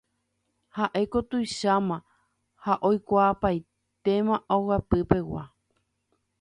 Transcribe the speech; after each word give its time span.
Ha'éko 0.77 1.19
tuicháma 1.29 1.97
ha 2.63 2.73
oikuaapaitéma 2.89 4.35
ogapypegua. 4.59 5.43